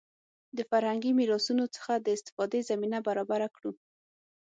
[0.57, 3.71] د فرهنګي میراثونو څخه د استفادې زمینه برابره کړو.